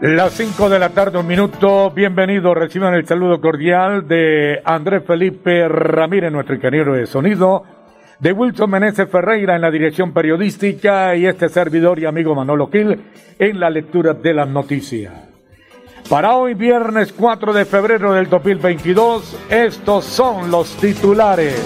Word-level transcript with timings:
Las 0.00 0.34
5 0.34 0.68
de 0.68 0.78
la 0.78 0.90
tarde, 0.90 1.18
un 1.18 1.26
minuto. 1.26 1.90
Bienvenidos. 1.90 2.54
Reciban 2.54 2.92
el 2.92 3.06
saludo 3.06 3.40
cordial 3.40 4.06
de 4.06 4.60
Andrés 4.62 5.02
Felipe 5.06 5.66
Ramírez, 5.68 6.30
nuestro 6.30 6.54
ingeniero 6.54 6.92
de 6.92 7.06
sonido, 7.06 7.62
de 8.20 8.32
Wilson 8.32 8.70
Meneses 8.70 9.08
Ferreira 9.08 9.56
en 9.56 9.62
la 9.62 9.70
dirección 9.70 10.12
periodística 10.12 11.16
y 11.16 11.24
este 11.24 11.48
servidor 11.48 11.98
y 11.98 12.04
amigo 12.04 12.34
Manolo 12.34 12.68
Gil 12.70 13.04
en 13.38 13.58
la 13.58 13.70
lectura 13.70 14.12
de 14.12 14.34
las 14.34 14.46
noticias. 14.46 15.14
Para 16.10 16.36
hoy, 16.36 16.52
viernes 16.52 17.14
4 17.14 17.54
de 17.54 17.64
febrero 17.64 18.12
del 18.12 18.28
2022, 18.28 19.46
estos 19.48 20.04
son 20.04 20.50
los 20.50 20.76
titulares. 20.76 21.58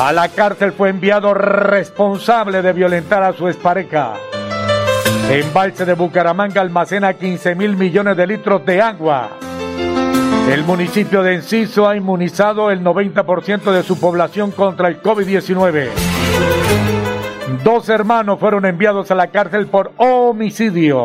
A 0.00 0.14
la 0.14 0.30
cárcel 0.30 0.72
fue 0.72 0.88
enviado 0.88 1.34
responsable 1.34 2.62
de 2.62 2.72
violentar 2.72 3.22
a 3.22 3.34
su 3.34 3.48
expareja. 3.48 4.14
Embalse 5.30 5.84
de 5.84 5.92
Bucaramanga 5.92 6.62
almacena 6.62 7.12
15 7.12 7.54
mil 7.54 7.76
millones 7.76 8.16
de 8.16 8.26
litros 8.26 8.64
de 8.64 8.80
agua. 8.80 9.28
El 10.50 10.64
municipio 10.64 11.22
de 11.22 11.34
Enciso 11.34 11.86
ha 11.86 11.94
inmunizado 11.94 12.70
el 12.70 12.82
90% 12.82 13.70
de 13.70 13.82
su 13.82 14.00
población 14.00 14.52
contra 14.52 14.88
el 14.88 15.02
COVID-19. 15.02 15.90
Dos 17.62 17.90
hermanos 17.90 18.40
fueron 18.40 18.64
enviados 18.64 19.10
a 19.10 19.14
la 19.14 19.26
cárcel 19.26 19.66
por 19.66 19.92
homicidio. 19.98 21.04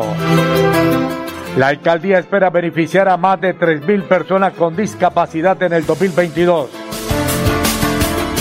La 1.58 1.68
alcaldía 1.68 2.18
espera 2.18 2.48
beneficiar 2.48 3.10
a 3.10 3.18
más 3.18 3.38
de 3.42 3.52
3 3.52 3.86
mil 3.86 4.04
personas 4.04 4.54
con 4.54 4.74
discapacidad 4.74 5.62
en 5.62 5.74
el 5.74 5.84
2022. 5.84 6.70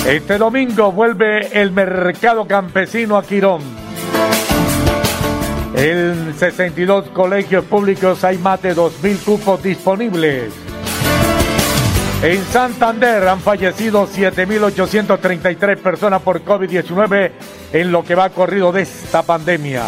Este 0.08 0.38
domingo 0.38 0.94
vuelve 0.94 1.60
el 1.60 1.72
mercado 1.72 2.48
campesino 2.48 3.18
a 3.18 3.24
Quirón. 3.24 3.83
En 5.76 6.36
62 6.36 7.10
colegios 7.10 7.66
públicos 7.66 8.24
hay 8.24 8.38
más 8.38 8.62
de 8.62 8.76
2.000 8.76 9.24
cupos 9.24 9.64
disponibles. 9.64 10.54
En 12.22 12.42
Santander 12.44 13.28
han 13.28 13.40
fallecido 13.40 14.08
7.833 14.08 15.78
personas 15.78 16.22
por 16.22 16.44
COVID-19 16.46 17.32
en 17.74 17.92
lo 17.92 18.04
que 18.04 18.16
va 18.16 18.30
corrido 18.30 18.72
de 18.72 18.84
esta 18.84 19.24
pandemia. 19.24 19.84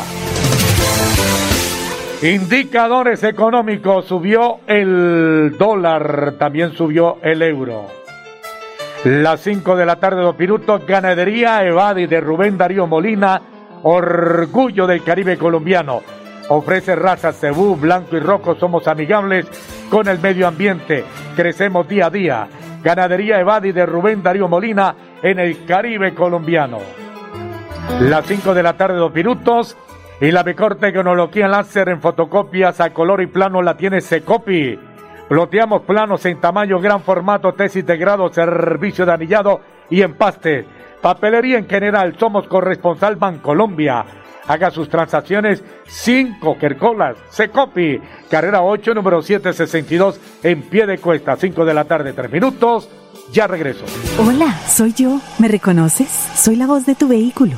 Indicadores 2.23 3.23
económicos, 3.23 4.05
subió 4.05 4.61
el 4.65 5.55
dólar, 5.57 6.33
también 6.39 6.73
subió 6.73 7.19
el 7.21 7.43
euro. 7.43 7.85
Las 9.03 9.41
5 9.41 9.75
de 9.75 9.85
la 9.85 9.97
tarde, 9.97 10.23
dos 10.23 10.37
minutos, 10.37 10.85
ganadería 10.87 11.63
Evadi 11.63 12.07
de 12.07 12.19
Rubén 12.19 12.57
Darío 12.57 12.87
Molina 12.87 13.39
orgullo 13.87 14.87
del 14.87 15.03
Caribe 15.03 15.37
colombiano. 15.37 16.01
Ofrece 16.49 16.95
razas 16.95 17.39
cebú, 17.39 17.75
blanco 17.75 18.17
y 18.17 18.19
rojo, 18.19 18.55
somos 18.55 18.87
amigables 18.87 19.45
con 19.89 20.07
el 20.07 20.19
medio 20.19 20.47
ambiente, 20.47 21.03
crecemos 21.35 21.87
día 21.87 22.07
a 22.07 22.09
día. 22.09 22.47
Ganadería 22.83 23.39
Evadi 23.39 23.71
de 23.71 23.85
Rubén 23.85 24.23
Darío 24.23 24.47
Molina 24.47 24.95
en 25.21 25.37
el 25.39 25.65
Caribe 25.65 26.15
colombiano. 26.15 26.79
Las 27.99 28.25
5 28.25 28.55
de 28.55 28.63
la 28.63 28.73
tarde, 28.73 28.97
dos 28.97 29.13
minutos. 29.13 29.77
Y 30.21 30.31
la 30.31 30.43
mejor 30.43 30.75
tecnología 30.75 31.47
láser 31.47 31.89
en 31.89 32.01
fotocopias 32.01 32.79
a 32.79 32.91
color 32.91 33.21
y 33.21 33.27
plano 33.27 33.61
la 33.61 33.75
tiene 33.75 34.01
Secopi. 34.01 34.79
Ploteamos 35.27 35.81
planos 35.81 36.25
en 36.25 36.39
tamaño, 36.39 36.79
gran 36.79 37.01
formato, 37.01 37.53
tesis 37.53 37.81
integrado, 37.81 38.31
servicio 38.31 39.05
de 39.05 39.11
anillado 39.11 39.61
y 39.89 40.01
empaste. 40.01 40.65
Papelería 41.01 41.57
en 41.57 41.67
general, 41.67 42.15
somos 42.19 42.47
corresponsal 42.47 43.15
Bancolombia. 43.15 44.05
Haga 44.47 44.71
sus 44.71 44.89
transacciones 44.89 45.63
sin 45.87 46.39
coquercolas. 46.39 47.17
Secopi, 47.29 47.99
carrera 48.29 48.61
8, 48.61 48.93
número 48.93 49.21
762, 49.21 50.19
en 50.43 50.61
pie 50.63 50.85
de 50.85 50.99
cuesta, 50.99 51.35
5 51.35 51.65
de 51.65 51.73
la 51.73 51.85
tarde, 51.85 52.13
3 52.13 52.31
minutos. 52.31 52.89
Ya 53.31 53.47
regreso. 53.47 53.85
Hola, 54.19 54.53
soy 54.67 54.93
yo. 54.93 55.19
¿Me 55.39 55.47
reconoces? 55.47 56.09
Soy 56.35 56.55
la 56.55 56.67
voz 56.67 56.85
de 56.85 56.93
tu 56.93 57.07
vehículo 57.07 57.57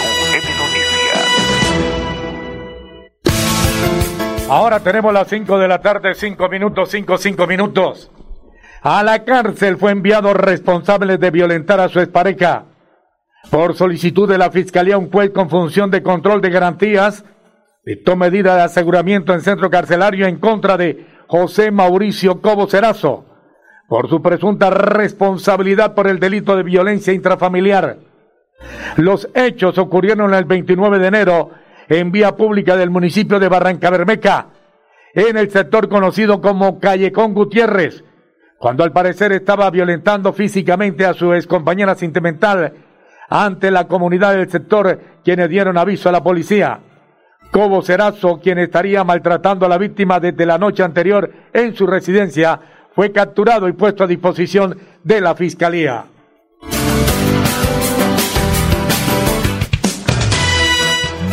Ahora 4.51 4.81
tenemos 4.81 5.13
las 5.13 5.29
5 5.29 5.59
de 5.59 5.67
la 5.69 5.79
tarde, 5.79 6.13
5 6.13 6.49
minutos, 6.49 6.89
5, 6.89 7.17
5 7.17 7.47
minutos. 7.47 8.11
A 8.81 9.01
la 9.01 9.23
cárcel 9.23 9.77
fue 9.77 9.91
enviado 9.91 10.33
responsable 10.33 11.17
de 11.17 11.31
violentar 11.31 11.79
a 11.79 11.87
su 11.87 12.01
expareja. 12.01 12.65
Por 13.49 13.75
solicitud 13.75 14.27
de 14.27 14.37
la 14.37 14.51
Fiscalía, 14.51 14.97
un 14.97 15.09
juez 15.09 15.29
con 15.29 15.49
función 15.49 15.89
de 15.89 16.03
control 16.03 16.41
de 16.41 16.49
garantías 16.49 17.23
dictó 17.85 18.17
medida 18.17 18.57
de 18.57 18.63
aseguramiento 18.63 19.33
en 19.33 19.39
centro 19.39 19.69
carcelario 19.69 20.27
en 20.27 20.37
contra 20.37 20.75
de 20.75 21.07
José 21.27 21.71
Mauricio 21.71 22.41
Cobo 22.41 22.67
Cerazo 22.67 23.23
por 23.87 24.09
su 24.09 24.21
presunta 24.21 24.69
responsabilidad 24.69 25.95
por 25.95 26.07
el 26.07 26.19
delito 26.19 26.57
de 26.57 26.63
violencia 26.63 27.13
intrafamiliar. 27.13 27.99
Los 28.97 29.29
hechos 29.33 29.77
ocurrieron 29.77 30.33
el 30.33 30.43
29 30.43 30.99
de 30.99 31.07
enero 31.07 31.51
en 31.89 32.11
vía 32.11 32.35
pública 32.35 32.75
del 32.75 32.89
municipio 32.89 33.39
de 33.39 33.49
Barranca 33.49 33.89
Bermeja, 33.89 34.47
en 35.13 35.37
el 35.37 35.49
sector 35.51 35.89
conocido 35.89 36.41
como 36.41 36.79
Callecón 36.79 37.33
Gutiérrez, 37.33 38.03
cuando 38.57 38.83
al 38.83 38.91
parecer 38.91 39.31
estaba 39.31 39.69
violentando 39.69 40.33
físicamente 40.33 41.05
a 41.05 41.13
su 41.13 41.33
excompañera 41.33 41.95
sentimental 41.95 42.73
ante 43.29 43.71
la 43.71 43.87
comunidad 43.87 44.33
del 44.33 44.49
sector, 44.49 44.99
quienes 45.23 45.49
dieron 45.49 45.77
aviso 45.77 46.09
a 46.09 46.11
la 46.11 46.21
policía. 46.21 46.79
Cobo 47.51 47.81
Cerazo, 47.81 48.39
quien 48.39 48.59
estaría 48.59 49.03
maltratando 49.03 49.65
a 49.65 49.69
la 49.69 49.77
víctima 49.77 50.19
desde 50.19 50.45
la 50.45 50.57
noche 50.57 50.83
anterior 50.83 51.31
en 51.51 51.75
su 51.75 51.87
residencia, 51.87 52.59
fue 52.93 53.11
capturado 53.11 53.67
y 53.67 53.73
puesto 53.73 54.03
a 54.03 54.07
disposición 54.07 54.77
de 55.03 55.21
la 55.21 55.35
Fiscalía. 55.35 56.05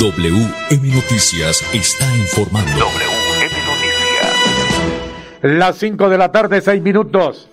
WM 0.01 0.95
Noticias 0.95 1.61
está 1.75 2.07
informando. 2.17 2.71
WM 2.71 3.51
Noticias. 3.67 4.79
Las 5.43 5.77
5 5.79 6.09
de 6.09 6.19
la 6.19 6.31
tarde, 6.31 6.61
6 6.61 6.81
minutos. 6.83 7.49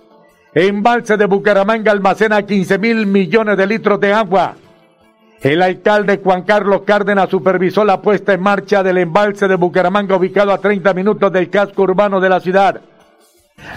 Embalse 0.53 1.17
de 1.17 1.25
Bucaramanga 1.25 1.91
almacena 1.91 2.43
15 2.43 2.77
mil 2.77 3.07
millones 3.07 3.57
de 3.57 3.65
litros 3.65 3.99
de 3.99 4.13
agua. 4.13 4.57
El 5.41 5.63
alcalde 5.63 6.21
Juan 6.23 6.43
Carlos 6.43 6.83
Cárdenas 6.85 7.31
supervisó 7.31 7.83
la 7.83 7.99
puesta 7.99 8.33
en 8.33 8.41
marcha 8.41 8.83
del 8.83 8.99
embalse 8.99 9.47
de 9.47 9.55
Bucaramanga 9.55 10.15
ubicado 10.15 10.51
a 10.51 10.59
30 10.59 10.93
minutos 10.93 11.31
del 11.31 11.49
casco 11.49 11.81
urbano 11.81 12.19
de 12.19 12.29
la 12.29 12.39
ciudad. 12.39 12.79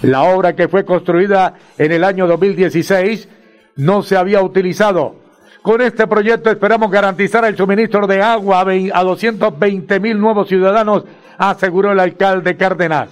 La 0.02 0.24
obra 0.24 0.54
que 0.54 0.68
fue 0.68 0.84
construida 0.84 1.54
en 1.78 1.90
el 1.90 2.04
año 2.04 2.26
2016 2.26 3.28
no 3.76 4.02
se 4.02 4.18
había 4.18 4.42
utilizado. 4.42 5.17
Con 5.62 5.80
este 5.80 6.06
proyecto 6.06 6.50
esperamos 6.50 6.90
garantizar 6.90 7.44
el 7.44 7.56
suministro 7.56 8.06
de 8.06 8.22
agua 8.22 8.60
a 8.92 9.04
220 9.04 10.00
mil 10.00 10.18
nuevos 10.18 10.48
ciudadanos, 10.48 11.04
aseguró 11.36 11.92
el 11.92 12.00
alcalde 12.00 12.56
Cárdenas. 12.56 13.10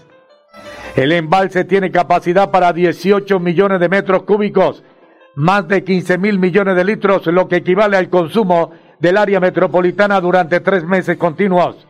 El 0.94 1.12
embalse 1.12 1.64
tiene 1.64 1.90
capacidad 1.90 2.50
para 2.50 2.72
18 2.72 3.38
millones 3.38 3.80
de 3.80 3.88
metros 3.88 4.22
cúbicos, 4.22 4.82
más 5.34 5.68
de 5.68 5.84
15 5.84 6.16
mil 6.18 6.38
millones 6.38 6.74
de 6.76 6.84
litros, 6.84 7.26
lo 7.26 7.48
que 7.48 7.56
equivale 7.56 7.98
al 7.98 8.08
consumo 8.08 8.70
del 8.98 9.18
área 9.18 9.38
metropolitana 9.38 10.20
durante 10.20 10.60
tres 10.60 10.84
meses 10.84 11.18
continuos. 11.18 11.86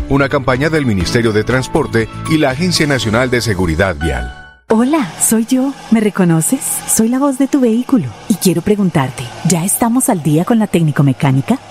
Una 0.11 0.27
campaña 0.27 0.69
del 0.69 0.85
Ministerio 0.85 1.31
de 1.31 1.45
Transporte 1.45 2.09
y 2.29 2.37
la 2.37 2.49
Agencia 2.49 2.85
Nacional 2.85 3.29
de 3.29 3.39
Seguridad 3.39 3.95
Vial. 3.95 4.57
Hola, 4.67 5.09
soy 5.21 5.45
yo. 5.45 5.73
¿Me 5.89 6.01
reconoces? 6.01 6.59
Soy 6.85 7.07
la 7.07 7.17
voz 7.17 7.37
de 7.37 7.47
tu 7.47 7.61
vehículo 7.61 8.07
y 8.27 8.33
quiero 8.33 8.61
preguntarte, 8.61 9.23
¿ya 9.47 9.63
estamos 9.63 10.09
al 10.09 10.21
día 10.21 10.43
con 10.43 10.59
la 10.59 10.67
técnico 10.67 11.03
mecánica? 11.03 11.59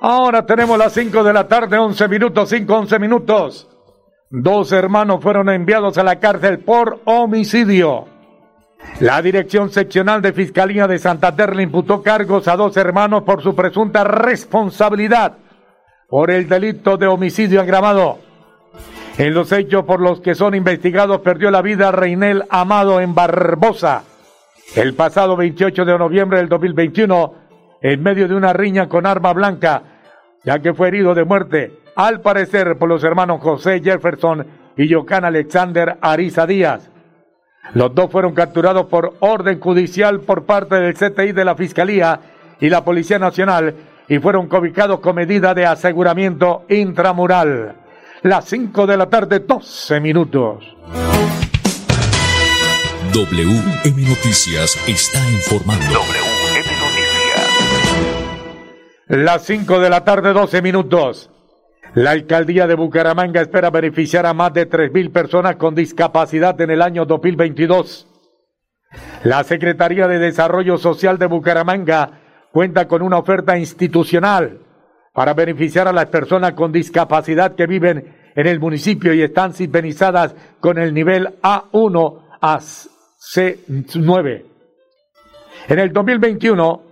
Ahora 0.00 0.46
tenemos 0.46 0.78
las 0.78 0.92
5 0.92 1.24
de 1.24 1.32
la 1.32 1.48
tarde, 1.48 1.76
11 1.76 2.08
minutos, 2.08 2.48
5, 2.48 2.74
11 2.74 2.98
minutos. 2.98 3.68
Dos 4.30 4.72
hermanos 4.72 5.22
fueron 5.22 5.48
enviados 5.48 5.98
a 5.98 6.02
la 6.02 6.20
cárcel 6.20 6.60
por 6.60 7.00
homicidio. 7.04 8.06
La 9.00 9.20
Dirección 9.22 9.70
Seccional 9.70 10.22
de 10.22 10.32
Fiscalía 10.32 10.86
de 10.86 10.98
Santander 10.98 11.56
le 11.56 11.64
imputó 11.64 12.02
cargos 12.02 12.46
a 12.46 12.56
dos 12.56 12.76
hermanos 12.76 13.24
por 13.24 13.42
su 13.42 13.54
presunta 13.56 14.04
responsabilidad 14.04 15.38
por 16.08 16.30
el 16.30 16.48
delito 16.48 16.96
de 16.96 17.06
homicidio 17.06 17.60
agravado. 17.60 18.18
En 19.16 19.34
los 19.34 19.50
hechos 19.50 19.84
por 19.84 20.00
los 20.00 20.20
que 20.20 20.36
son 20.36 20.54
investigados 20.54 21.22
perdió 21.22 21.50
la 21.50 21.60
vida 21.60 21.90
Reinel 21.90 22.44
Amado 22.50 23.00
en 23.00 23.14
Barbosa 23.14 24.04
el 24.74 24.94
pasado 24.94 25.36
28 25.36 25.84
de 25.84 25.98
noviembre 25.98 26.38
del 26.38 26.48
2021 26.48 27.47
en 27.80 28.02
medio 28.02 28.28
de 28.28 28.34
una 28.34 28.52
riña 28.52 28.88
con 28.88 29.06
arma 29.06 29.32
blanca, 29.32 29.82
ya 30.44 30.58
que 30.60 30.74
fue 30.74 30.88
herido 30.88 31.14
de 31.14 31.24
muerte, 31.24 31.80
al 31.96 32.20
parecer 32.20 32.76
por 32.78 32.88
los 32.88 33.02
hermanos 33.04 33.40
José 33.40 33.80
Jefferson 33.82 34.46
y 34.76 34.88
Yocan 34.88 35.24
Alexander 35.24 35.98
Ariza 36.00 36.46
Díaz. 36.46 36.90
Los 37.74 37.94
dos 37.94 38.10
fueron 38.10 38.34
capturados 38.34 38.86
por 38.86 39.14
orden 39.20 39.60
judicial 39.60 40.20
por 40.20 40.44
parte 40.44 40.76
del 40.76 40.94
CTI 40.94 41.32
de 41.32 41.44
la 41.44 41.54
Fiscalía 41.54 42.20
y 42.60 42.70
la 42.70 42.84
Policía 42.84 43.18
Nacional 43.18 43.74
y 44.08 44.18
fueron 44.18 44.48
cobicados 44.48 45.00
con 45.00 45.16
medida 45.16 45.54
de 45.54 45.66
aseguramiento 45.66 46.64
intramural. 46.68 47.76
Las 48.22 48.46
5 48.46 48.86
de 48.86 48.96
la 48.96 49.06
tarde, 49.06 49.40
12 49.40 50.00
minutos. 50.00 50.64
WM 53.12 54.08
Noticias 54.08 54.78
está 54.86 55.18
informando. 55.30 56.00
Las 59.08 59.46
5 59.46 59.80
de 59.80 59.88
la 59.88 60.04
tarde, 60.04 60.34
12 60.34 60.60
minutos. 60.60 61.30
La 61.94 62.10
alcaldía 62.10 62.66
de 62.66 62.74
Bucaramanga 62.74 63.40
espera 63.40 63.70
beneficiar 63.70 64.26
a 64.26 64.34
más 64.34 64.52
de 64.52 64.68
3.000 64.68 65.10
personas 65.10 65.56
con 65.56 65.74
discapacidad 65.74 66.60
en 66.60 66.70
el 66.70 66.82
año 66.82 67.06
2022. 67.06 68.06
La 69.24 69.44
Secretaría 69.44 70.08
de 70.08 70.18
Desarrollo 70.18 70.76
Social 70.76 71.16
de 71.16 71.24
Bucaramanga 71.24 72.20
cuenta 72.52 72.86
con 72.86 73.00
una 73.00 73.16
oferta 73.16 73.56
institucional 73.56 74.60
para 75.14 75.32
beneficiar 75.32 75.88
a 75.88 75.92
las 75.92 76.06
personas 76.06 76.52
con 76.52 76.70
discapacidad 76.70 77.54
que 77.54 77.66
viven 77.66 78.14
en 78.36 78.46
el 78.46 78.60
municipio 78.60 79.14
y 79.14 79.22
están 79.22 79.54
sintonizadas 79.54 80.34
con 80.60 80.76
el 80.76 80.92
nivel 80.92 81.40
A1 81.40 82.24
a 82.42 82.58
C9. 82.58 84.44
En 85.68 85.78
el 85.78 85.94
2021, 85.94 86.87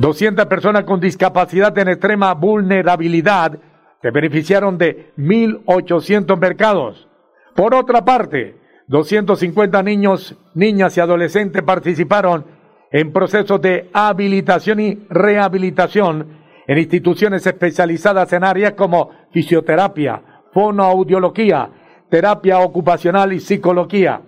200 0.00 0.46
personas 0.46 0.84
con 0.84 0.98
discapacidad 0.98 1.76
en 1.76 1.88
extrema 1.88 2.32
vulnerabilidad 2.32 3.58
se 4.00 4.10
beneficiaron 4.10 4.78
de 4.78 5.12
1.800 5.18 6.38
mercados. 6.38 7.06
Por 7.54 7.74
otra 7.74 8.02
parte, 8.02 8.56
250 8.86 9.82
niños, 9.82 10.34
niñas 10.54 10.96
y 10.96 11.00
adolescentes 11.00 11.62
participaron 11.62 12.46
en 12.90 13.12
procesos 13.12 13.60
de 13.60 13.90
habilitación 13.92 14.80
y 14.80 15.06
rehabilitación 15.10 16.38
en 16.66 16.78
instituciones 16.78 17.46
especializadas 17.46 18.32
en 18.32 18.42
áreas 18.42 18.72
como 18.72 19.10
fisioterapia, 19.32 20.22
fonoaudiología, 20.54 21.68
terapia 22.08 22.60
ocupacional 22.60 23.34
y 23.34 23.40
psicología. 23.40 24.22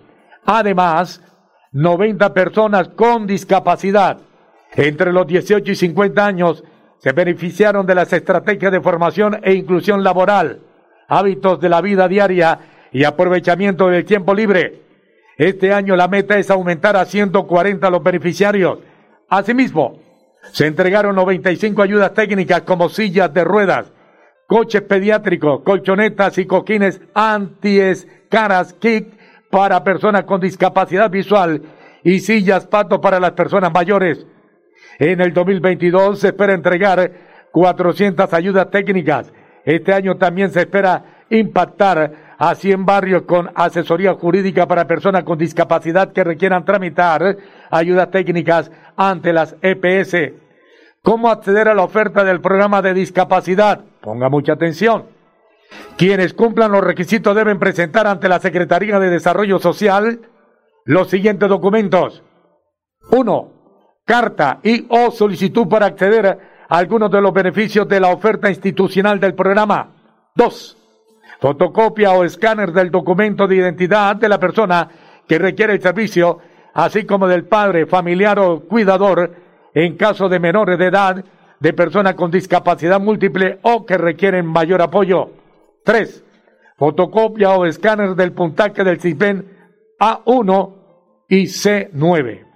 Además, 0.45 1.19
90 1.71 2.31
personas 2.31 2.89
con 2.89 3.25
discapacidad 3.25 4.19
entre 4.75 5.11
los 5.11 5.27
18 5.27 5.71
y 5.71 5.75
50 5.75 6.25
años 6.25 6.63
se 6.97 7.11
beneficiaron 7.11 7.85
de 7.85 7.95
las 7.95 8.13
estrategias 8.13 8.71
de 8.71 8.81
formación 8.81 9.39
e 9.43 9.53
inclusión 9.53 10.03
laboral, 10.03 10.61
hábitos 11.07 11.59
de 11.59 11.69
la 11.69 11.81
vida 11.81 12.07
diaria 12.07 12.59
y 12.91 13.03
aprovechamiento 13.03 13.89
del 13.89 14.05
tiempo 14.05 14.33
libre. 14.33 14.81
Este 15.37 15.73
año 15.73 15.95
la 15.95 16.07
meta 16.07 16.37
es 16.37 16.49
aumentar 16.49 16.95
a 16.95 17.05
140 17.05 17.89
los 17.89 18.03
beneficiarios. 18.03 18.79
Asimismo, 19.27 19.99
se 20.51 20.67
entregaron 20.67 21.15
95 21.15 21.81
ayudas 21.81 22.13
técnicas 22.13 22.61
como 22.61 22.89
sillas 22.89 23.33
de 23.33 23.43
ruedas, 23.43 23.91
coches 24.47 24.81
pediátricos, 24.83 25.61
colchonetas 25.63 26.37
y 26.37 26.45
coquines 26.45 27.01
anties, 27.13 28.07
caras, 28.29 28.73
kick 28.73 29.07
para 29.49 29.83
personas 29.83 30.23
con 30.23 30.39
discapacidad 30.41 31.09
visual 31.09 31.61
y 32.03 32.19
sillas 32.19 32.67
pato 32.67 33.01
para 33.01 33.19
las 33.19 33.31
personas 33.31 33.73
mayores. 33.73 34.25
En 34.99 35.21
el 35.21 35.33
2022 35.33 36.19
se 36.19 36.27
espera 36.27 36.53
entregar 36.53 37.11
400 37.51 38.33
ayudas 38.33 38.69
técnicas. 38.71 39.31
Este 39.65 39.93
año 39.93 40.17
también 40.17 40.51
se 40.51 40.61
espera 40.61 41.25
impactar 41.29 42.35
a 42.37 42.55
100 42.55 42.85
barrios 42.85 43.21
con 43.23 43.49
asesoría 43.55 44.13
jurídica 44.13 44.67
para 44.67 44.87
personas 44.87 45.23
con 45.23 45.37
discapacidad 45.37 46.11
que 46.11 46.23
requieran 46.23 46.65
tramitar 46.65 47.37
ayudas 47.71 48.11
técnicas 48.11 48.71
ante 48.97 49.33
las 49.33 49.55
EPS. 49.61 50.33
¿Cómo 51.01 51.29
acceder 51.29 51.67
a 51.67 51.73
la 51.73 51.83
oferta 51.83 52.23
del 52.23 52.41
programa 52.41 52.81
de 52.81 52.93
discapacidad? 52.93 53.81
Ponga 54.01 54.29
mucha 54.29 54.53
atención. 54.53 55.05
Quienes 55.97 56.33
cumplan 56.33 56.71
los 56.71 56.83
requisitos 56.83 57.35
deben 57.35 57.59
presentar 57.59 58.07
ante 58.07 58.29
la 58.29 58.39
Secretaría 58.39 58.99
de 58.99 59.09
Desarrollo 59.09 59.59
Social 59.59 60.21
los 60.85 61.09
siguientes 61.09 61.49
documentos. 61.49 62.23
Uno, 63.11 63.62
carta 64.05 64.59
y 64.63 64.85
o 64.89 65.11
solicitud 65.11 65.67
para 65.67 65.87
acceder 65.87 66.25
a 66.25 66.77
algunos 66.77 67.09
de 67.11 67.21
los 67.21 67.33
beneficios 67.33 67.87
de 67.87 67.99
la 67.99 68.09
oferta 68.09 68.49
institucional 68.49 69.19
del 69.19 69.33
programa. 69.33 69.91
Dos, 70.35 70.77
fotocopia 71.39 72.11
o 72.11 72.23
escáner 72.23 72.71
del 72.71 72.91
documento 72.91 73.47
de 73.47 73.57
identidad 73.57 74.15
de 74.15 74.29
la 74.29 74.39
persona 74.39 74.89
que 75.27 75.39
requiere 75.39 75.73
el 75.73 75.81
servicio, 75.81 76.39
así 76.73 77.05
como 77.05 77.27
del 77.27 77.45
padre, 77.45 77.85
familiar 77.85 78.39
o 78.39 78.61
cuidador 78.61 79.35
en 79.73 79.95
caso 79.97 80.29
de 80.29 80.39
menores 80.39 80.77
de 80.77 80.87
edad, 80.87 81.23
de 81.59 81.73
personas 81.73 82.15
con 82.15 82.29
discapacidad 82.29 82.99
múltiple 82.99 83.59
o 83.61 83.85
que 83.85 83.97
requieren 83.97 84.45
mayor 84.45 84.81
apoyo. 84.81 85.31
Tres, 85.85 86.23
fotocopia 86.77 87.51
o 87.51 87.65
escáner 87.65 88.15
del 88.15 88.33
puntaje 88.33 88.83
del 88.83 88.99
CISBEN 88.99 89.45
A1 89.99 90.73
y 91.29 91.43
C9. 91.43 92.52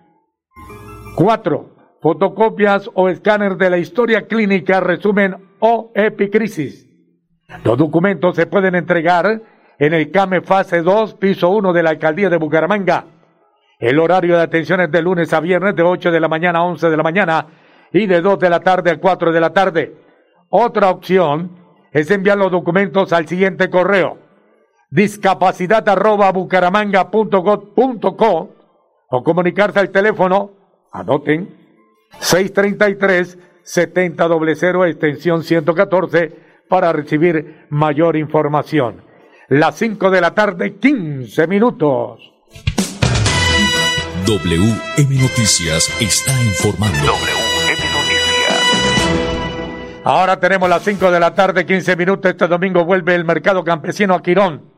Cuatro, 1.17 1.71
fotocopias 1.99 2.89
o 2.93 3.09
escáner 3.09 3.57
de 3.57 3.71
la 3.71 3.79
historia 3.79 4.27
clínica 4.27 4.79
resumen 4.79 5.35
o 5.57 5.91
epicrisis. 5.95 6.87
Los 7.63 7.75
documentos 7.75 8.35
se 8.35 8.45
pueden 8.45 8.75
entregar 8.75 9.41
en 9.79 9.93
el 9.95 10.11
CAME 10.11 10.41
Fase 10.41 10.83
2, 10.83 11.15
piso 11.15 11.49
1 11.49 11.73
de 11.73 11.81
la 11.81 11.89
Alcaldía 11.89 12.29
de 12.29 12.37
Bucaramanga. 12.37 13.05
El 13.79 13.97
horario 13.97 14.37
de 14.37 14.43
atención 14.43 14.79
es 14.81 14.91
de 14.91 15.01
lunes 15.01 15.33
a 15.33 15.39
viernes 15.39 15.75
de 15.75 15.81
8 15.81 16.11
de 16.11 16.19
la 16.19 16.27
mañana 16.27 16.59
a 16.59 16.65
11 16.65 16.87
de 16.87 16.97
la 16.97 17.01
mañana 17.01 17.47
y 17.91 18.05
de 18.05 18.21
2 18.21 18.37
de 18.37 18.49
la 18.51 18.59
tarde 18.59 18.91
a 18.91 18.99
4 18.99 19.31
de 19.31 19.39
la 19.39 19.51
tarde. 19.51 19.95
Otra 20.49 20.91
opción 20.91 21.49
es 21.91 22.11
enviar 22.11 22.37
los 22.37 22.51
documentos 22.51 23.11
al 23.11 23.27
siguiente 23.27 23.71
correo 23.71 24.19
discapacidad 24.89 25.89
arroba 25.89 26.31
bucaramanga.gov.co 26.31 28.49
o 29.09 29.23
comunicarse 29.23 29.79
al 29.79 29.89
teléfono, 29.89 30.51
anoten, 30.91 31.55
633-7000 32.19 34.89
extensión 34.89 35.43
114 35.43 36.47
para 36.67 36.91
recibir 36.93 37.67
mayor 37.69 38.15
información. 38.15 39.03
Las 39.49 39.77
5 39.77 40.09
de 40.09 40.21
la 40.21 40.35
tarde, 40.35 40.75
15 40.75 41.47
minutos. 41.47 42.33
WM 44.25 45.21
Noticias 45.21 45.89
está 46.01 46.33
informando. 46.43 46.97
WM 46.97 47.93
Noticias. 47.93 48.17
Ahora 50.03 50.39
tenemos 50.39 50.69
las 50.69 50.83
5 50.83 51.11
de 51.11 51.19
la 51.19 51.33
tarde, 51.33 51.65
15 51.65 51.95
minutos. 51.95 52.31
Este 52.31 52.47
domingo 52.47 52.83
vuelve 52.83 53.15
el 53.15 53.23
mercado 53.23 53.63
campesino 53.63 54.15
a 54.15 54.21
Quirón. 54.21 54.69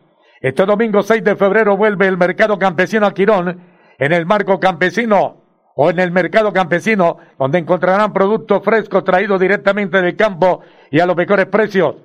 Este 0.41 0.65
domingo 0.65 1.03
6 1.03 1.23
de 1.23 1.35
febrero 1.35 1.75
vuelve 1.75 2.07
el 2.07 2.17
mercado 2.17 2.57
campesino 2.59 3.07
a 3.07 3.13
Quirón 3.13 3.59
en 3.97 4.13
el 4.13 4.25
marco 4.25 4.59
campesino 4.59 5.38
o 5.81 5.89
en 5.89 5.97
el 5.99 6.11
mercado 6.11 6.51
campesino, 6.51 7.19
donde 7.37 7.57
encontrarán 7.57 8.11
productos 8.11 8.61
frescos 8.65 9.05
traídos 9.05 9.39
directamente 9.39 10.01
del 10.01 10.17
campo 10.17 10.59
y 10.91 10.99
a 10.99 11.05
los 11.05 11.15
mejores 11.15 11.45
precios. 11.45 11.95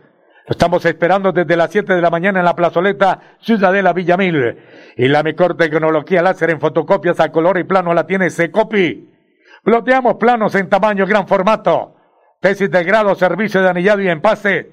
Lo 0.47 0.53
estamos 0.53 0.85
esperando 0.85 1.33
desde 1.33 1.57
las 1.57 1.73
7 1.73 1.93
de 1.93 2.01
la 2.01 2.09
mañana 2.09 2.39
en 2.39 2.45
la 2.45 2.55
plazoleta 2.55 3.37
Ciudadela 3.41 3.93
Villamil. 3.93 4.59
Y 4.97 5.09
la 5.09 5.25
mejor 5.25 5.57
tecnología 5.57 6.23
láser 6.23 6.51
en 6.51 6.61
fotocopias 6.61 7.19
a 7.19 7.33
color 7.33 7.59
y 7.59 7.65
plano 7.65 7.93
la 7.93 8.07
tiene 8.07 8.31
Secopi. 8.31 9.11
Ploteamos 9.65 10.19
planos 10.21 10.55
en 10.55 10.69
tamaño 10.69 11.05
gran 11.05 11.27
formato. 11.27 11.97
Tesis 12.41 12.71
de 12.71 12.85
grado, 12.85 13.17
servicio 13.17 13.61
de 13.61 13.71
anillado 13.71 14.03
y 14.03 14.09
empase. 14.09 14.71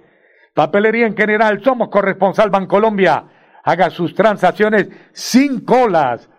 Papelería 0.53 1.07
en 1.07 1.17
general, 1.17 1.63
somos 1.63 1.89
corresponsal 1.89 2.51
Bancolombia. 2.51 3.23
Haga 3.63 3.89
sus 3.89 4.13
transacciones 4.13 4.89
sin 5.11 5.65
colas. 5.65 6.29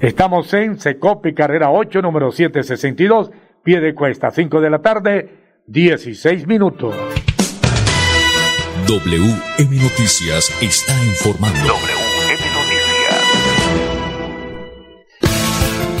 Estamos 0.00 0.52
en 0.52 0.80
Secopi, 0.80 1.34
carrera 1.34 1.70
8, 1.70 2.02
número 2.02 2.32
762, 2.32 3.30
pie 3.62 3.80
de 3.80 3.94
cuesta, 3.94 4.32
5 4.32 4.60
de 4.60 4.70
la 4.70 4.80
tarde, 4.80 5.30
16 5.68 6.48
minutos. 6.48 6.96
WM 8.88 9.76
Noticias 9.76 10.50
está 10.60 10.92
informando. 11.04 11.60
WM 11.60 12.42
Noticias. 12.54 13.24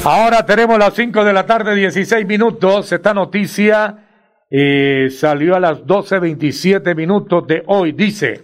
Ahora 0.04 0.44
tenemos 0.44 0.76
las 0.76 0.94
5 0.94 1.24
de 1.24 1.32
la 1.32 1.46
tarde, 1.46 1.76
16 1.76 2.26
minutos. 2.26 2.90
Esta 2.90 3.14
noticia 3.14 4.08
eh, 4.50 5.08
salió 5.10 5.54
a 5.54 5.60
las 5.60 5.78
12.27 5.84 6.96
minutos 6.96 7.46
de 7.46 7.62
hoy. 7.68 7.92
Dice, 7.92 8.42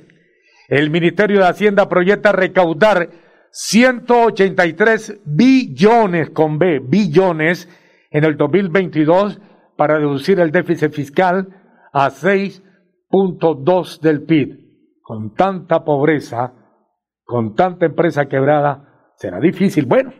el 0.69 0.91
Ministerio 0.91 1.41
de 1.41 1.49
Hacienda 1.49 1.89
proyecta 1.89 2.31
recaudar 2.31 3.11
183 3.53 5.21
billones 5.25 6.31
con 6.31 6.59
B, 6.59 6.81
billones 6.81 7.69
en 8.11 8.25
el 8.25 8.37
2022 8.37 9.41
para 9.77 9.99
reducir 9.99 10.41
el 10.41 10.51
déficit 10.51 10.93
fiscal 10.93 11.49
a 11.93 12.11
6.2 12.11 14.01
del 14.01 14.23
PIB. 14.23 14.59
Con 15.03 15.35
tanta 15.35 15.85
pobreza, 15.85 16.53
con 17.25 17.55
tanta 17.55 17.87
empresa 17.87 18.27
quebrada, 18.27 19.13
será 19.17 19.41
difícil. 19.41 19.87
Bueno, 19.87 20.13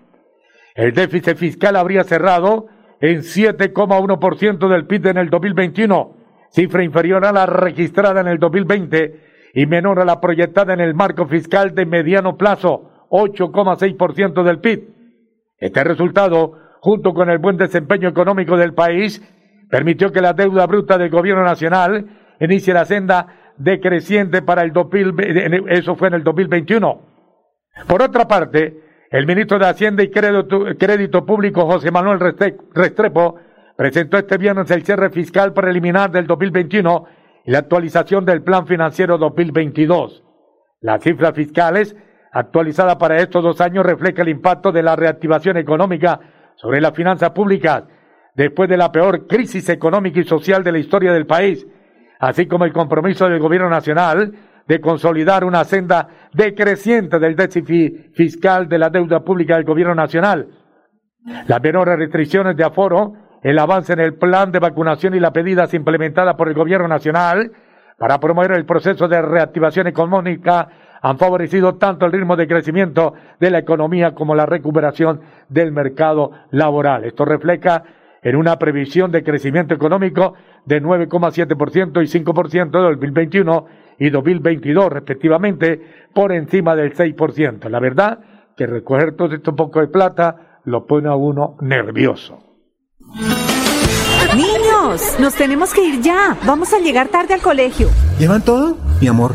el 0.75 0.93
déficit 0.93 1.37
fiscal 1.37 1.77
habría 1.77 2.05
cerrado 2.05 2.67
en 3.01 3.21
7,1% 3.21 4.69
del 4.69 4.87
PIB 4.87 5.07
en 5.07 5.19
el 5.19 5.31
2021, 5.31 6.17
cifra 6.51 6.85
inferior 6.85 7.25
a 7.25 7.33
la 7.33 7.47
registrada 7.47 8.21
en 8.21 8.29
el 8.29 8.39
2020 8.39 9.21
y 9.55 9.67
menor 9.67 10.01
a 10.01 10.05
la 10.05 10.21
proyectada 10.21 10.75
en 10.75 10.81
el 10.81 10.95
marco 10.95 11.27
fiscal 11.27 11.75
de 11.75 11.87
mediano 11.87 12.37
plazo, 12.37 12.90
8,6% 13.11 14.43
del 14.43 14.61
PIB. 14.61 14.89
Este 15.59 15.85
resultado, 15.85 16.55
junto 16.81 17.13
con 17.13 17.29
el 17.29 17.39
buen 17.39 17.57
desempeño 17.57 18.09
económico 18.09 18.57
del 18.57 18.73
país, 18.73 19.23
permitió 19.69 20.11
que 20.11 20.23
la 20.23 20.33
deuda 20.33 20.67
bruta 20.67 20.97
del 20.97 21.11
gobierno 21.11 21.45
nacional 21.45 22.07
inicie 22.41 22.73
la 22.73 22.85
senda 22.85 23.53
decreciente 23.59 24.43
para 24.43 24.63
el 24.63 24.73
2000, 24.73 25.15
eso 25.69 25.97
fue 25.97 26.09
en 26.09 26.15
el 26.15 26.25
2021. 26.25 27.01
Por 27.87 28.03
otra 28.03 28.27
parte, 28.27 28.81
el 29.11 29.27
ministro 29.27 29.59
de 29.59 29.67
Hacienda 29.67 30.03
y 30.03 30.11
Crédito, 30.11 30.65
Crédito 30.79 31.27
Público, 31.27 31.67
José 31.67 31.91
Manuel 31.91 32.21
Restrepo, 32.75 33.37
presentó 33.77 34.19
este 34.19 34.39
viernes 34.39 34.71
el 34.71 34.85
cierre 34.85 35.11
fiscal 35.11 35.53
preliminar 35.53 36.11
del 36.11 36.27
2021 36.27 37.07
y 37.45 37.51
la 37.51 37.59
actualización 37.59 38.25
del 38.25 38.43
Plan 38.43 38.67
Financiero 38.67 39.19
2022. 39.19 40.23
Las 40.81 41.03
cifras 41.03 41.35
fiscales 41.35 41.97
actualizadas 42.33 42.97
para 42.97 43.19
estos 43.19 43.43
dos 43.43 43.61
años 43.61 43.85
reflejan 43.85 44.27
el 44.27 44.35
impacto 44.35 44.73
de 44.73 44.83
la 44.83 44.97
reactivación 44.97 45.57
económica 45.57 46.21
sobre 46.57 46.81
las 46.81 46.95
finanzas 46.95 47.31
públicas 47.31 47.85
después 48.35 48.69
de 48.69 48.77
la 48.77 48.93
peor 48.93 49.27
crisis 49.27 49.69
económica 49.69 50.21
y 50.21 50.25
social 50.25 50.63
de 50.63 50.73
la 50.73 50.79
historia 50.79 51.13
del 51.13 51.27
país, 51.27 51.67
así 52.21 52.47
como 52.47 52.65
el 52.65 52.73
compromiso 52.73 53.29
del 53.29 53.41
Gobierno 53.41 53.69
Nacional 53.69 54.33
de 54.67 54.81
consolidar 54.81 55.45
una 55.45 55.65
senda 55.65 56.09
decreciente 56.33 57.19
del 57.19 57.35
déficit 57.35 58.15
fiscal 58.15 58.69
de 58.69 58.79
la 58.79 58.91
deuda 58.91 59.21
pública 59.21 59.57
del 59.57 59.65
Gobierno 59.65 59.95
Nacional. 59.95 60.47
Las 61.49 61.61
menores 61.61 61.99
restricciones 61.99 62.57
de 62.57 62.65
aforo 62.65 63.15
el 63.43 63.59
avance 63.59 63.93
en 63.93 64.01
el 64.01 64.15
plan 64.15 64.53
de 64.53 64.59
vacunación 64.59 65.15
y 65.15 65.21
las 65.21 65.35
medidas 65.35 65.73
implementadas 65.75 66.35
por 66.37 66.49
el 66.49 66.55
Gobierno 66.55 66.89
Nacional 66.89 67.51
para 67.99 68.19
promover 68.19 68.53
el 68.53 68.67
proceso 68.67 69.09
de 69.09 69.21
reactivación 69.21 69.87
económica 69.87 70.69
han 71.03 71.19
favorecido 71.19 71.77
tanto 71.77 72.07
el 72.07 72.13
ritmo 72.13 72.37
de 72.37 72.47
crecimiento 72.47 73.15
de 73.39 73.51
la 73.51 73.59
economía 73.59 74.15
como 74.15 74.35
la 74.35 74.47
recuperación 74.47 75.21
del 75.49 75.73
mercado 75.73 76.33
laboral. 76.51 77.05
Esto 77.05 77.25
refleja 77.25 77.85
en 78.23 78.37
una 78.37 78.59
previsión 78.59 79.11
de 79.11 79.25
crecimiento 79.25 79.75
económico 79.75 80.35
de 80.67 80.83
9,7% 80.83 82.03
y 82.03 82.25
5% 82.25 82.71
de 82.71 82.79
2021 82.79 83.67
y 83.99 84.11
2022 84.11 84.93
respectivamente 84.93 85.81
por 86.15 86.33
encima 86.33 86.77
del 86.77 86.95
6%. 86.95 87.69
La 87.69 87.81
verdad 87.81 88.19
que 88.57 88.67
recoger 88.67 89.17
todo 89.17 89.35
este 89.35 89.53
poco 89.53 89.81
de 89.81 89.89
plata 89.89 90.61
lo 90.65 90.87
pone 90.87 91.09
a 91.09 91.15
uno 91.15 91.57
nervioso. 91.61 92.39
Niños, 94.37 95.17
nos 95.19 95.35
tenemos 95.35 95.73
que 95.75 95.85
ir 95.85 96.01
ya. 96.03 96.37
Vamos 96.47 96.73
a 96.73 96.79
llegar 96.79 97.09
tarde 97.09 97.35
al 97.35 97.41
colegio. 97.41 97.89
¿Llevan 98.19 98.45
todo? 98.45 98.77
Mi 99.01 99.09
amor, 99.09 99.35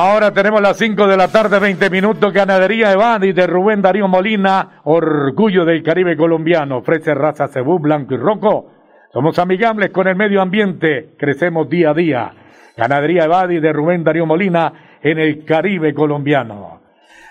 Ahora 0.00 0.30
tenemos 0.30 0.62
las 0.62 0.76
5 0.76 1.08
de 1.08 1.16
la 1.16 1.26
tarde, 1.26 1.58
20 1.58 1.90
minutos. 1.90 2.32
Ganadería 2.32 2.92
Evadi 2.92 3.32
de 3.32 3.48
Rubén 3.48 3.82
Darío 3.82 4.06
Molina, 4.06 4.80
orgullo 4.84 5.64
del 5.64 5.82
Caribe 5.82 6.16
colombiano. 6.16 6.76
Ofrece 6.76 7.14
raza 7.14 7.48
cebú, 7.48 7.80
blanco 7.80 8.14
y 8.14 8.16
rojo. 8.16 8.70
Somos 9.12 9.40
amigables 9.40 9.90
con 9.90 10.06
el 10.06 10.14
medio 10.14 10.40
ambiente. 10.40 11.16
Crecemos 11.18 11.68
día 11.68 11.90
a 11.90 11.94
día. 11.94 12.32
Ganadería 12.76 13.24
Evadi 13.24 13.58
de 13.58 13.72
Rubén 13.72 14.04
Darío 14.04 14.24
Molina 14.24 14.98
en 15.02 15.18
el 15.18 15.44
Caribe 15.44 15.92
colombiano. 15.92 16.80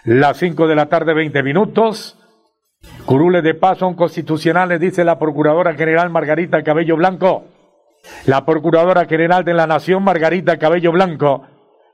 Las 0.03 0.35
5 0.35 0.67
de 0.67 0.75
la 0.75 0.87
tarde, 0.87 1.13
20 1.13 1.43
minutos. 1.43 2.19
Curules 3.05 3.43
de 3.43 3.53
paz 3.53 3.77
son 3.77 3.95
constitucionales, 3.95 4.81
dice 4.81 5.05
la 5.05 5.17
Procuradora 5.17 5.73
General 5.75 6.09
Margarita 6.09 6.61
Cabello 6.63 6.97
Blanco. 6.97 7.45
La 8.25 8.45
Procuradora 8.45 9.05
General 9.05 9.45
de 9.45 9.53
la 9.53 9.67
Nación, 9.67 10.03
Margarita 10.03 10.57
Cabello 10.57 10.91
Blanco, 10.91 11.47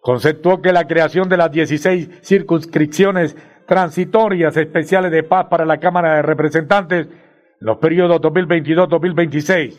conceptuó 0.03 0.61
que 0.61 0.73
la 0.73 0.85
creación 0.85 1.29
de 1.29 1.37
las 1.37 1.49
16 1.49 2.19
circunscripciones 2.21 3.37
transitorias 3.65 4.55
especiales 4.57 5.11
de 5.11 5.23
paz 5.23 5.47
para 5.49 5.65
la 5.65 5.79
Cámara 5.79 6.17
de 6.17 6.21
Representantes 6.21 7.07
en 7.07 7.13
los 7.61 7.77
periodos 7.77 8.19
2022-2026 8.21 9.73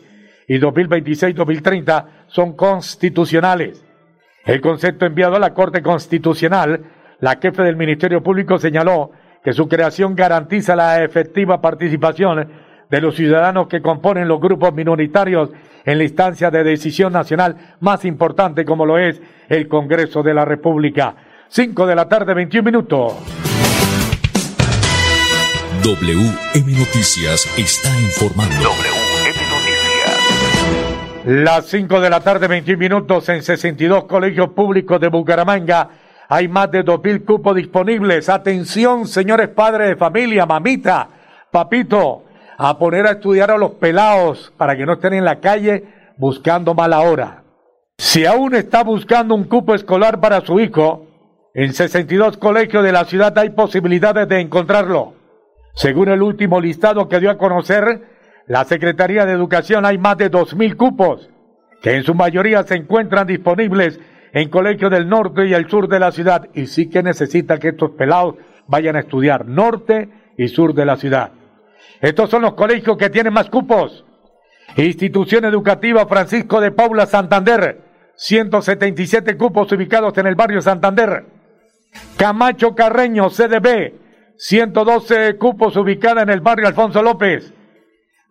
y 0.47 0.59
2026-2030 0.59 2.05
son 2.25 2.55
constitucionales. 2.55 3.85
El 4.45 4.61
concepto 4.61 5.05
enviado 5.05 5.35
a 5.35 5.39
la 5.39 5.53
Corte 5.53 5.83
Constitucional, 5.83 6.85
la 7.19 7.37
jefe 7.39 7.61
del 7.61 7.75
Ministerio 7.75 8.23
Público 8.23 8.57
señaló 8.57 9.11
que 9.43 9.53
su 9.53 9.67
creación 9.67 10.15
garantiza 10.15 10.75
la 10.75 11.03
efectiva 11.03 11.61
participación 11.61 12.49
de 12.89 13.01
los 13.01 13.15
ciudadanos 13.15 13.67
que 13.67 13.81
componen 13.81 14.27
los 14.27 14.39
grupos 14.39 14.73
minoritarios 14.73 15.49
en 15.85 15.97
la 15.97 16.03
instancia 16.03 16.51
de 16.51 16.63
decisión 16.63 17.13
nacional 17.13 17.75
más 17.79 18.05
importante 18.05 18.65
como 18.65 18.85
lo 18.85 18.97
es 18.97 19.21
el 19.49 19.67
Congreso 19.67 20.23
de 20.23 20.33
la 20.33 20.45
República. 20.45 21.15
5 21.47 21.85
de 21.85 21.95
la 21.95 22.09
tarde, 22.09 22.33
21 22.33 22.65
minutos. 22.65 23.13
WM 25.83 26.71
Noticias 26.79 27.45
está 27.57 27.89
informando. 27.99 28.55
WM 28.55 29.39
Noticias. 29.51 29.85
Las 31.25 31.67
5 31.67 32.01
de 32.01 32.09
la 32.09 32.21
tarde, 32.21 32.47
21 32.47 32.79
minutos 32.79 33.29
en 33.29 33.43
62 33.43 34.05
colegios 34.05 34.49
públicos 34.49 34.99
de 34.99 35.09
Bucaramanga. 35.09 35.89
Hay 36.27 36.47
más 36.47 36.71
de 36.71 36.83
2.000 36.83 37.23
cupos 37.23 37.55
disponibles. 37.55 38.29
Atención, 38.29 39.07
señores 39.07 39.49
padres 39.49 39.89
de 39.89 39.95
familia, 39.95 40.47
mamita, 40.47 41.07
papito, 41.51 42.24
a 42.57 42.77
poner 42.77 43.07
a 43.07 43.11
estudiar 43.11 43.51
a 43.51 43.57
los 43.57 43.71
pelados 43.71 44.53
para 44.57 44.75
que 44.75 44.85
no 44.85 44.93
estén 44.93 45.13
en 45.13 45.25
la 45.25 45.39
calle 45.39 45.83
buscando 46.17 46.73
mala 46.73 47.01
hora. 47.01 47.43
Si 47.97 48.25
aún 48.25 48.55
está 48.55 48.83
buscando 48.83 49.35
un 49.35 49.45
cupo 49.45 49.73
escolar 49.73 50.19
para 50.19 50.41
su 50.41 50.59
hijo, 50.59 51.07
en 51.53 51.73
62 51.73 52.37
colegios 52.37 52.83
de 52.83 52.91
la 52.91 53.05
ciudad 53.05 53.37
hay 53.37 53.51
posibilidades 53.51 54.27
de 54.27 54.41
encontrarlo. 54.41 55.13
Según 55.73 56.09
el 56.09 56.21
último 56.21 56.59
listado 56.59 57.07
que 57.07 57.19
dio 57.19 57.31
a 57.31 57.37
conocer 57.37 58.01
la 58.47 58.65
Secretaría 58.65 59.25
de 59.25 59.33
Educación, 59.33 59.85
hay 59.85 59.97
más 59.97 60.17
de 60.17 60.29
2.000 60.29 60.75
cupos, 60.75 61.29
que 61.81 61.95
en 61.95 62.03
su 62.03 62.13
mayoría 62.13 62.63
se 62.63 62.75
encuentran 62.75 63.27
disponibles 63.27 63.99
en 64.33 64.49
colegios 64.49 64.91
del 64.91 65.07
norte 65.07 65.47
y 65.47 65.53
el 65.53 65.69
sur 65.69 65.87
de 65.87 65.99
la 65.99 66.11
ciudad. 66.11 66.49
Y 66.53 66.67
sí 66.67 66.89
que 66.89 67.01
necesita 67.01 67.57
que 67.57 67.69
estos 67.69 67.91
pelados 67.91 68.35
vayan 68.67 68.95
a 68.97 68.99
estudiar 68.99 69.45
norte 69.45 70.09
y 70.37 70.49
sur 70.49 70.73
de 70.73 70.85
la 70.85 70.97
ciudad. 70.97 71.31
Estos 72.01 72.29
son 72.29 72.41
los 72.41 72.53
colegios 72.53 72.97
que 72.97 73.09
tienen 73.09 73.33
más 73.33 73.49
cupos. 73.49 74.05
Institución 74.77 75.45
Educativa 75.45 76.05
Francisco 76.05 76.59
de 76.59 76.71
Paula 76.71 77.05
Santander, 77.05 77.81
177 78.15 79.37
cupos 79.37 79.71
ubicados 79.71 80.17
en 80.17 80.27
el 80.27 80.35
barrio 80.35 80.61
Santander. 80.61 81.25
Camacho 82.17 82.75
Carreño, 82.75 83.29
CDB, 83.29 83.93
112 84.37 85.37
cupos 85.37 85.77
ubicada 85.77 86.23
en 86.23 86.29
el 86.29 86.41
barrio 86.41 86.67
Alfonso 86.67 87.01
López. 87.01 87.53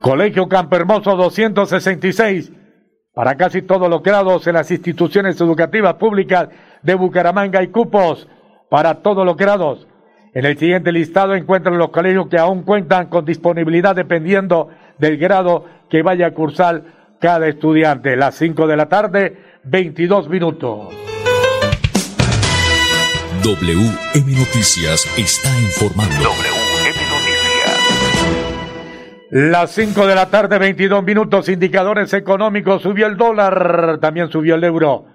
Colegio 0.01 0.49
Campermoso 0.49 1.17
266 1.17 2.53
para 3.15 3.37
casi 3.37 3.63
todos 3.63 3.89
los 3.89 4.03
grados 4.03 4.47
en 4.47 4.55
las 4.55 4.71
instituciones 4.71 5.41
educativas 5.41 5.95
públicas 5.95 6.49
de 6.83 6.95
Bucaramanga 6.95 7.63
y 7.63 7.69
cupos 7.69 8.29
para 8.69 8.97
todos 8.97 9.25
los 9.25 9.37
grados. 9.37 9.87
En 10.35 10.45
el 10.45 10.59
siguiente 10.59 10.91
listado 10.91 11.37
encuentran 11.37 11.79
los 11.79 11.91
colegios 11.91 12.27
que 12.27 12.39
aún 12.39 12.65
cuentan 12.65 13.07
con 13.07 13.25
disponibilidad 13.25 13.95
dependiendo 13.95 14.69
del 14.99 15.17
grado 15.17 15.65
que 15.89 16.03
vaya 16.03 16.27
a 16.27 16.31
cursar 16.33 16.83
cada 17.21 17.47
estudiante. 17.47 18.17
Las 18.17 18.35
5 18.35 18.67
de 18.67 18.77
la 18.77 18.89
tarde, 18.89 19.37
22 19.63 20.29
minutos. 20.29 20.93
WM 23.45 24.33
Noticias 24.33 25.07
está 25.17 25.51
informando. 25.61 26.17
WM 26.17 26.99
Noticias. 27.11 27.45
Las 29.31 29.71
5 29.71 30.05
de 30.05 30.15
la 30.17 30.31
tarde, 30.31 30.59
22 30.59 31.05
minutos, 31.05 31.49
indicadores 31.49 32.13
económicos, 32.13 32.83
subió 32.83 33.07
el 33.07 33.17
dólar, 33.17 33.99
también 34.01 34.31
subió 34.31 34.57
el 34.57 34.65
euro. 34.65 35.14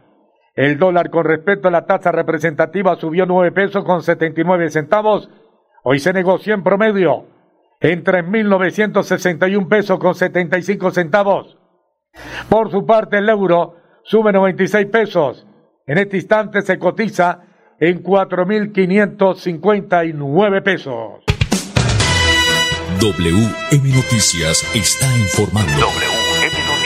El 0.59 0.77
dólar 0.77 1.09
con 1.09 1.23
respecto 1.23 1.69
a 1.69 1.71
la 1.71 1.85
tasa 1.85 2.11
representativa 2.11 2.97
subió 2.97 3.25
9 3.25 3.53
pesos 3.53 3.85
con 3.85 4.03
79 4.03 4.69
centavos. 4.69 5.29
Hoy 5.85 5.99
se 5.99 6.11
negoció 6.11 6.53
en 6.53 6.63
promedio 6.63 7.27
en 7.79 8.03
3.961 8.03 9.69
pesos 9.69 9.97
con 9.99 10.15
75 10.15 10.91
centavos. 10.91 11.57
Por 12.49 12.71
su 12.71 12.85
parte, 12.85 13.19
el 13.19 13.29
euro 13.29 13.77
sube 14.03 14.33
96 14.33 14.87
pesos. 14.87 15.47
En 15.87 15.97
este 15.97 16.17
instante 16.17 16.61
se 16.61 16.77
cotiza 16.77 17.39
en 17.79 18.03
4.559 18.03 20.61
pesos. 20.61 21.23
WM 22.99 23.95
Noticias 23.95 24.69
está 24.75 25.07
informando. 25.19 25.71
WM 25.71 25.79
Noticias. 25.79 26.78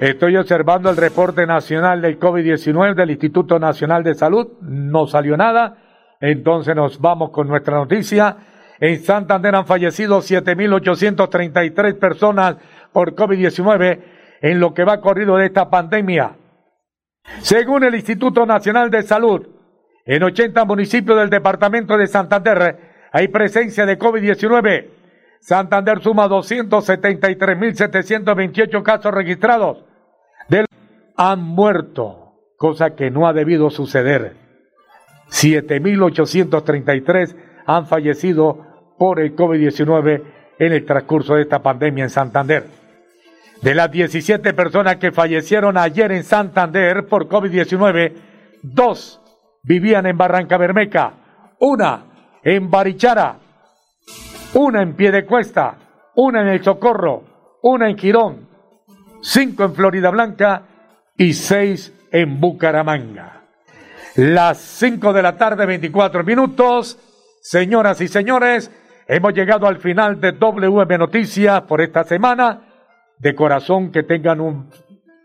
Estoy 0.00 0.36
observando 0.36 0.90
el 0.90 0.96
reporte 0.96 1.44
nacional 1.44 2.00
del 2.00 2.20
COVID-19 2.20 2.94
del 2.94 3.10
Instituto 3.10 3.58
Nacional 3.58 4.04
de 4.04 4.14
Salud. 4.14 4.46
No 4.60 5.08
salió 5.08 5.36
nada. 5.36 5.76
Entonces 6.20 6.76
nos 6.76 7.00
vamos 7.00 7.30
con 7.30 7.48
nuestra 7.48 7.74
noticia. 7.74 8.36
En 8.78 9.00
Santander 9.00 9.56
han 9.56 9.66
fallecido 9.66 10.20
7.833 10.20 11.98
personas 11.98 12.58
por 12.92 13.16
COVID-19 13.16 13.98
en 14.40 14.60
lo 14.60 14.72
que 14.72 14.84
va 14.84 15.00
corrido 15.00 15.36
de 15.36 15.46
esta 15.46 15.68
pandemia. 15.68 16.36
Según 17.40 17.82
el 17.82 17.96
Instituto 17.96 18.46
Nacional 18.46 18.90
de 18.90 19.02
Salud, 19.02 19.48
en 20.06 20.22
80 20.22 20.64
municipios 20.64 21.18
del 21.18 21.28
departamento 21.28 21.98
de 21.98 22.06
Santander 22.06 23.08
hay 23.10 23.26
presencia 23.26 23.84
de 23.84 23.98
COVID-19. 23.98 24.90
Santander 25.40 26.00
suma 26.00 26.28
273.728 26.28 28.82
casos 28.84 29.12
registrados. 29.12 29.87
De 30.48 30.60
los 30.60 30.68
han 31.16 31.42
muerto, 31.42 32.34
cosa 32.56 32.94
que 32.94 33.10
no 33.10 33.26
ha 33.26 33.32
debido 33.32 33.70
suceder. 33.70 34.36
7.833 35.30 37.34
han 37.66 37.86
fallecido 37.86 38.94
por 38.98 39.20
el 39.20 39.36
COVID-19 39.36 40.22
en 40.58 40.72
el 40.72 40.84
transcurso 40.84 41.34
de 41.34 41.42
esta 41.42 41.62
pandemia 41.62 42.04
en 42.04 42.10
Santander. 42.10 42.64
De 43.62 43.74
las 43.74 43.90
17 43.90 44.54
personas 44.54 44.96
que 44.96 45.12
fallecieron 45.12 45.76
ayer 45.76 46.12
en 46.12 46.24
Santander 46.24 47.06
por 47.06 47.28
COVID-19, 47.28 48.14
dos 48.62 49.20
vivían 49.62 50.06
en 50.06 50.16
Barranca 50.16 50.56
Bermeca, 50.56 51.12
una 51.60 52.04
en 52.42 52.70
Barichara, 52.70 53.36
una 54.54 54.82
en 54.82 54.94
Piedecuesta, 54.94 55.76
una 56.14 56.42
en 56.42 56.48
El 56.48 56.62
Socorro, 56.62 57.24
una 57.62 57.90
en 57.90 57.98
Girón, 57.98 58.47
cinco 59.22 59.64
en 59.64 59.74
Florida 59.74 60.10
Blanca 60.10 60.62
y 61.16 61.34
seis 61.34 61.92
en 62.10 62.40
Bucaramanga. 62.40 63.38
Las 64.18 64.58
5 64.58 65.12
de 65.12 65.22
la 65.22 65.36
tarde, 65.36 65.64
24 65.64 66.24
minutos. 66.24 66.98
Señoras 67.40 68.00
y 68.00 68.08
señores, 68.08 68.68
hemos 69.06 69.32
llegado 69.32 69.68
al 69.68 69.78
final 69.78 70.20
de 70.20 70.32
WM 70.32 70.98
Noticias 70.98 71.62
por 71.62 71.80
esta 71.80 72.02
semana. 72.02 72.62
De 73.18 73.34
corazón 73.36 73.92
que 73.92 74.02
tengan 74.02 74.40
un 74.40 74.70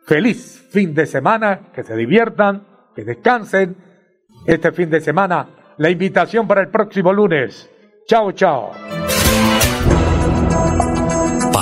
feliz 0.05 0.67
fin 0.71 0.93
de 0.93 1.07
semana, 1.07 1.71
que 1.73 1.83
se 1.83 1.95
diviertan, 1.95 2.67
que 2.95 3.03
descansen. 3.03 3.75
Este 4.45 4.71
fin 4.71 4.91
de 4.91 5.01
semana, 5.01 5.47
la 5.77 5.89
invitación 5.89 6.47
para 6.47 6.61
el 6.61 6.67
próximo 6.67 7.11
lunes. 7.11 7.69
Chao, 8.07 8.31
chao. 8.33 9.02